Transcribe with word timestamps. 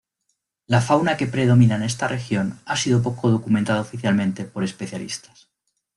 La 0.75 0.79
fauna 0.85 1.15
que 1.15 1.27
predomina 1.27 1.75
en 1.75 1.83
esta 1.83 2.07
región 2.07 2.59
ha 2.65 2.75
sido 2.75 3.03
poco 3.03 3.29
documentada 3.29 3.81
oficialmente 3.81 4.45
por 4.45 4.63
especialistas. 4.63 5.47